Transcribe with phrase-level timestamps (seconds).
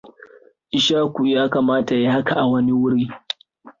[0.77, 3.03] Ishaku yakamata ya yi hakan a wani wuri.